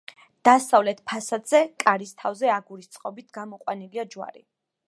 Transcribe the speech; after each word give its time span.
დასავლეთ 0.47 1.03
ფასადზე, 1.11 1.61
კარის 1.85 2.15
თავზე 2.23 2.51
აგურის 2.57 2.91
წყობით 2.97 3.31
გამოყვანილია 3.41 4.11
ჯვარი. 4.17 4.47